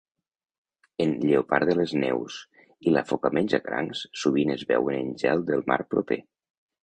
[1.03, 5.65] En lleopard de les neus i la foca menjacrancs sovint es veuen en gel del
[5.73, 6.19] mar proper.